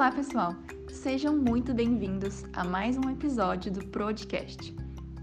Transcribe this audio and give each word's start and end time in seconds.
Olá, 0.00 0.10
pessoal! 0.10 0.56
Sejam 0.90 1.36
muito 1.36 1.74
bem-vindos 1.74 2.42
a 2.54 2.64
mais 2.64 2.96
um 2.96 3.10
episódio 3.10 3.70
do 3.70 3.84
Podcast. 3.88 4.74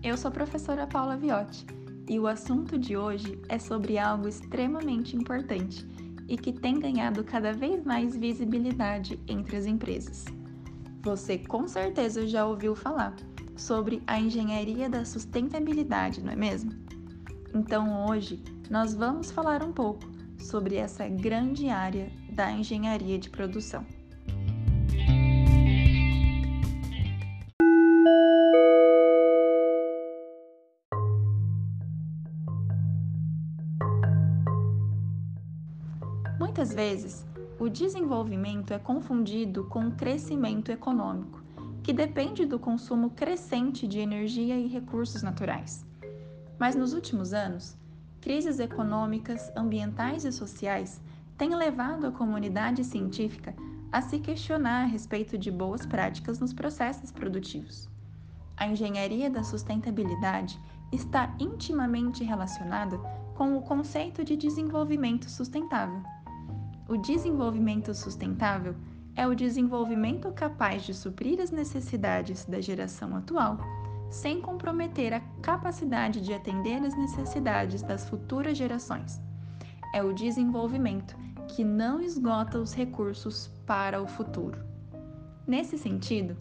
Eu 0.04 0.16
sou 0.16 0.30
a 0.30 0.32
professora 0.32 0.86
Paula 0.86 1.18
Viotti 1.18 1.66
e 2.08 2.20
o 2.20 2.28
assunto 2.28 2.78
de 2.78 2.96
hoje 2.96 3.42
é 3.50 3.58
sobre 3.58 3.98
algo 3.98 4.28
extremamente 4.28 5.16
importante 5.16 5.84
e 6.28 6.38
que 6.38 6.54
tem 6.54 6.80
ganhado 6.80 7.24
cada 7.24 7.54
vez 7.54 7.84
mais 7.84 8.16
visibilidade 8.16 9.20
entre 9.28 9.58
as 9.58 9.66
empresas. 9.66 10.26
Você 11.02 11.40
com 11.40 11.68
certeza 11.68 12.28
já 12.28 12.46
ouviu 12.46 12.76
falar 12.76 13.16
sobre 13.56 14.04
a 14.06 14.20
engenharia 14.20 14.88
da 14.88 15.04
sustentabilidade, 15.06 16.24
não 16.24 16.34
é 16.34 16.36
mesmo? 16.36 16.72
Então 17.52 18.06
hoje 18.06 18.44
nós 18.70 18.94
vamos 18.94 19.32
falar 19.32 19.64
um 19.64 19.72
pouco 19.72 20.08
sobre 20.38 20.76
essa 20.76 21.08
grande 21.08 21.68
área 21.68 22.12
da 22.32 22.52
engenharia 22.52 23.18
de 23.18 23.32
produção. 23.32 23.84
Muitas 36.40 36.72
vezes, 36.72 37.26
o 37.60 37.68
desenvolvimento 37.68 38.72
é 38.72 38.78
confundido 38.78 39.64
com 39.64 39.88
o 39.88 39.92
crescimento 39.92 40.72
econômico, 40.72 41.42
que 41.82 41.92
depende 41.92 42.46
do 42.46 42.60
consumo 42.60 43.10
crescente 43.10 43.88
de 43.88 43.98
energia 43.98 44.56
e 44.56 44.68
recursos 44.68 45.24
naturais. 45.24 45.84
Mas 46.60 46.76
nos 46.76 46.94
últimos 46.94 47.34
anos, 47.34 47.76
crises 48.22 48.60
econômicas, 48.60 49.52
ambientais 49.56 50.26
e 50.26 50.32
sociais 50.32 51.02
têm 51.38 51.56
levado 51.56 52.06
a 52.06 52.12
comunidade 52.12 52.84
científica 52.84 53.56
a 53.92 54.00
se 54.02 54.20
questionar 54.20 54.84
a 54.84 54.88
respeito 54.88 55.40
de 55.40 55.50
boas 55.50 55.88
práticas 55.88 56.40
nos 56.40 56.54
processos 56.54 57.12
produtivos. 57.12 57.90
A 58.56 58.68
engenharia 58.68 59.30
da 59.30 59.44
sustentabilidade 59.44 60.60
está 60.92 61.36
intimamente 61.40 62.24
relacionada 62.24 62.98
com 63.34 63.58
o 63.58 63.62
conceito 63.62 64.24
de 64.24 64.36
desenvolvimento 64.36 65.30
sustentável. 65.30 66.17
O 66.90 66.96
desenvolvimento 66.96 67.94
sustentável 67.94 68.74
é 69.14 69.28
o 69.28 69.36
desenvolvimento 69.36 70.32
capaz 70.32 70.84
de 70.84 70.94
suprir 70.94 71.42
as 71.42 71.52
necessidades 71.52 72.46
da 72.46 72.62
geração 72.62 73.14
atual, 73.14 73.58
sem 74.10 74.40
comprometer 74.40 75.14
a 75.14 75.20
capacidade 75.42 76.22
de 76.22 76.34
atender 76.34 76.82
às 76.82 76.96
necessidades 76.96 77.82
das 77.82 78.08
futuras 78.08 78.58
gerações. 78.58 79.20
É 79.94 80.02
o 80.02 80.14
desenvolvimento 80.14 81.14
que 81.50 81.62
não 81.62 82.00
esgota 82.00 82.58
os 82.58 82.74
recursos 82.74 83.48
para 83.66 84.02
o 84.02 84.08
futuro. 84.08 84.58
Nesse 85.46 85.78
sentido, 85.78 86.38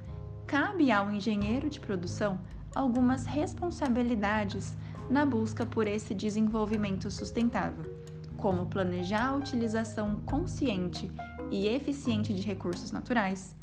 cabe 0.47 0.93
ao 0.93 1.11
engenheiro 1.11 1.69
de 1.69 1.81
produção 1.81 2.39
algumas 2.73 3.27
responsabilidades 3.27 4.77
na 5.11 5.27
busca 5.27 5.67
por 5.67 5.89
esse 5.89 6.15
desenvolvimento 6.15 7.11
sustentável 7.11 8.06
como 8.37 8.67
planejar 8.67 9.29
a 9.29 9.37
utilização 9.37 10.17
consciente 10.27 11.11
e 11.51 11.67
eficiente 11.67 12.34
de 12.34 12.43
recursos 12.43 12.93
naturais, 12.93 13.56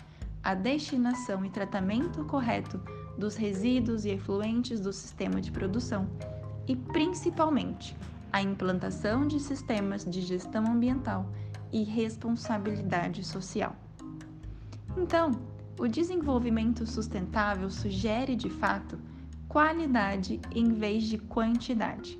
a 0.44 0.54
destinação 0.54 1.46
e 1.46 1.50
tratamento 1.50 2.24
correto 2.26 2.82
dos 3.18 3.36
resíduos 3.36 4.06
e 4.06 4.10
efluentes 4.10 4.80
do 4.80 4.92
sistema 4.92 5.40
de 5.40 5.52
produção 5.52 6.10
e, 6.68 6.76
principalmente, 6.76 7.96
a 8.32 8.42
implantação 8.42 9.28
de 9.28 9.40
sistemas 9.40 10.04
de 10.04 10.22
gestão 10.22 10.66
ambiental 10.66 11.32
e 11.72 11.84
responsabilidade 11.84 13.24
social. 13.24 13.76
Então, 14.98 15.32
o 15.80 15.88
desenvolvimento 15.88 16.86
sustentável 16.86 17.70
sugere, 17.70 18.36
de 18.36 18.50
fato, 18.50 19.00
qualidade 19.48 20.40
em 20.54 20.74
vez 20.74 21.04
de 21.04 21.18
quantidade 21.18 22.20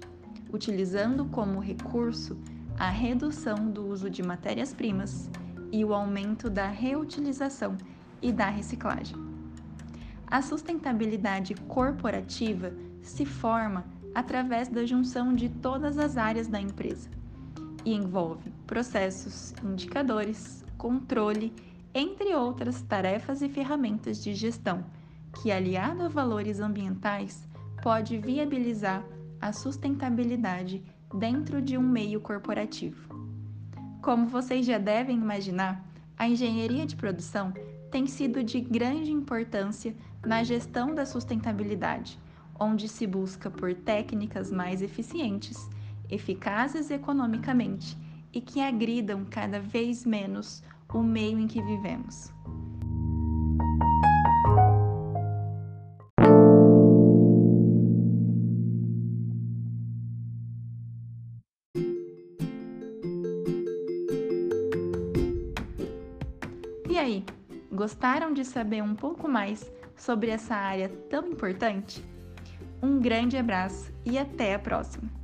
utilizando 0.54 1.26
como 1.26 1.60
recurso 1.60 2.38
a 2.78 2.90
redução 2.90 3.70
do 3.70 3.88
uso 3.88 4.10
de 4.10 4.22
matérias-primas 4.22 5.30
e 5.72 5.84
o 5.84 5.94
aumento 5.94 6.50
da 6.50 6.68
reutilização 6.68 7.76
e 8.22 8.32
da 8.32 8.50
reciclagem. 8.50 9.18
A 10.28 10.42
sustentabilidade 10.42 11.56
corporativa 11.68 12.72
se 13.02 13.26
forma 13.26 13.84
através 14.14 14.68
da 14.68 14.86
junção 14.86 15.34
de 15.34 15.50
todas 15.50 15.98
as 15.98 16.18
áreas 16.18 16.48
da 16.48 16.62
empresa 16.62 17.10
e 17.84 17.94
envolve 17.94 18.52
processos, 18.66 19.54
indicadores, 19.64 20.64
controle, 20.78 21.52
entre 21.94 22.34
outras 22.34 22.82
tarefas 22.82 23.42
e 23.42 23.50
ferramentas 23.50 24.24
de 24.24 24.34
gestão, 24.34 24.86
que, 25.42 25.52
aliado 25.52 26.04
a 26.04 26.08
valores 26.08 26.60
ambientais, 26.60 27.48
pode 27.82 28.18
viabilizar 28.18 29.04
a 29.44 29.52
sustentabilidade 29.52 30.82
dentro 31.14 31.62
de 31.62 31.78
um 31.78 31.82
meio 31.82 32.22
corporativo. 32.22 33.14
Como 34.02 34.26
vocês 34.26 34.66
já 34.66 34.78
devem 34.78 35.18
imaginar, 35.18 35.86
a 36.18 36.30
engenharia 36.30 36.86
de 36.86 36.96
produção 36.96 37.54
tem 37.92 38.08
sido 38.08 38.42
de 38.42 38.62
grande 38.62 39.12
importância 39.12 39.94
na 40.26 40.46
gestão 40.46 40.96
da 40.96 41.06
sustentabilidade, 41.06 42.18
onde 42.58 42.88
se 42.88 43.06
busca 43.06 43.52
por 43.52 43.74
técnicas 43.74 44.50
mais 44.50 44.82
eficientes, 44.82 45.70
eficazes 46.10 46.90
economicamente 46.90 47.98
e 48.32 48.40
que 48.40 48.62
agridam 48.62 49.26
cada 49.30 49.60
vez 49.60 50.06
menos 50.06 50.64
o 50.94 51.04
meio 51.04 51.38
em 51.38 51.48
que 51.48 51.62
vivemos. 51.62 52.32
E 66.94 66.98
aí, 67.00 67.26
gostaram 67.72 68.32
de 68.32 68.46
saber 68.46 68.84
um 68.84 68.94
pouco 68.94 69.28
mais 69.28 69.66
sobre 69.98 70.30
essa 70.30 70.54
área 70.54 70.90
tão 71.10 71.28
importante? 71.28 72.06
Um 72.84 73.00
grande 73.00 73.36
abraço 73.36 73.92
e 74.06 74.16
até 74.16 74.54
a 74.54 74.60
próxima! 74.60 75.23